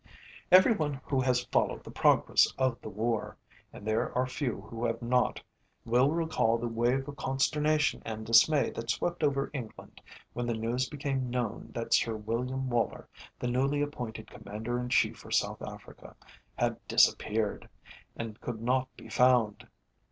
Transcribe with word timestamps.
Every 0.51 0.71
one 0.73 0.95
who 1.03 1.21
has 1.21 1.45
followed 1.45 1.83
the 1.83 1.91
progress 1.91 2.51
of 2.57 2.81
the 2.81 2.89
war 2.89 3.37
and 3.71 3.85
there 3.85 4.11
are 4.17 4.25
few 4.25 4.61
who 4.61 4.83
have 4.83 4.99
not 4.99 5.43
will 5.85 6.09
recall 6.09 6.57
the 6.57 6.67
wave 6.67 7.07
of 7.07 7.15
consternation 7.17 8.01
and 8.03 8.25
dismay 8.25 8.71
that 8.71 8.89
swept 8.89 9.21
over 9.23 9.51
England 9.53 10.01
when 10.33 10.47
the 10.47 10.55
news 10.55 10.89
became 10.89 11.29
known 11.29 11.69
that 11.75 11.93
Sir 11.93 12.15
William 12.15 12.67
Woller, 12.67 13.07
the 13.37 13.45
newly 13.47 13.83
appointed 13.83 14.25
Commander 14.31 14.79
in 14.79 14.89
Chief 14.89 15.19
for 15.19 15.29
South 15.29 15.61
Africa, 15.61 16.15
had 16.55 16.77
disappeared, 16.87 17.69
and 18.15 18.41
could 18.41 18.59
not 18.59 18.87
be 18.97 19.07
found. 19.07 19.67